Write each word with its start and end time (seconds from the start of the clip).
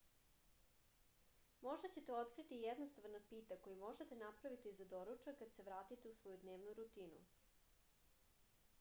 možda 1.67 1.91
ćete 1.95 2.15
otkriti 2.21 2.57
jednostavan 2.63 3.13
napitak 3.17 3.61
koji 3.67 3.75
možete 3.83 4.17
napraviti 4.23 4.71
za 4.79 4.87
doručak 4.95 5.37
kad 5.43 5.53
se 5.59 5.65
vratite 5.69 6.15
u 6.15 6.19
svoju 6.21 6.37
dnevnu 6.47 6.73
rutinu 6.81 7.21